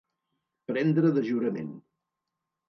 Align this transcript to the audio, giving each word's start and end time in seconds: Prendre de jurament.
Prendre 0.71 1.11
de 1.19 1.23
jurament. 1.27 1.69